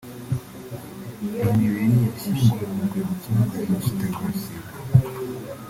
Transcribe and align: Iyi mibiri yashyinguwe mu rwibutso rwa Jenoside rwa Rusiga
Iyi 1.23 1.39
mibiri 1.57 1.95
yashyinguwe 2.05 2.63
mu 2.73 2.81
rwibutso 2.87 3.27
rwa 3.33 3.45
Jenoside 3.61 4.03
rwa 4.13 4.25
Rusiga 4.31 4.71